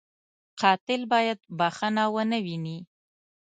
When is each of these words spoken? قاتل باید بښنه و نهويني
قاتل 0.61 1.01
باید 1.13 1.39
بښنه 1.57 2.05
و 2.13 2.17
نهويني 2.31 2.77